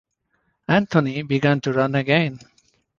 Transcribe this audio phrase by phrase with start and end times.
[0.67, 2.39] Anthony began to run again.